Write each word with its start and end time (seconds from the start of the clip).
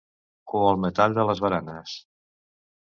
O 0.59 0.61
el 0.69 0.79
metall 0.85 1.15
de 1.19 1.27
les 1.29 1.45
baranes. 1.47 1.97